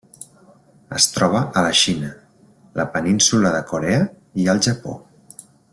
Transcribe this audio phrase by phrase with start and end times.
[0.99, 2.09] Es troba a la Xina,
[2.81, 4.01] la Península de Corea
[4.45, 5.01] i el Japó.